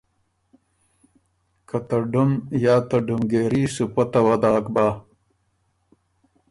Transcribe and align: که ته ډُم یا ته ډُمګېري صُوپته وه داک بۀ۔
که 1.67 1.77
ته 1.87 1.97
ډُم 2.11 2.31
یا 2.63 2.75
ته 2.89 2.97
ډُمګېري 3.05 3.63
صُوپته 3.75 4.19
وه 4.25 4.35
داک 4.41 4.65
بۀ۔ 4.73 4.87